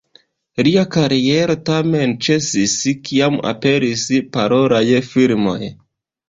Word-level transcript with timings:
Lia 0.67 0.83
kariero 0.93 1.55
tamen 1.69 2.15
ĉesis, 2.27 2.73
kiam 3.11 3.37
aperis 3.51 4.07
parolaj 4.39 4.83
filmoj. 5.13 5.61